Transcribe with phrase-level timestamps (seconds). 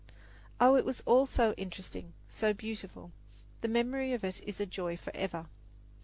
[0.59, 3.11] Oh, it was all so interesting, so beautiful!
[3.61, 5.45] The memory of it is a joy forever.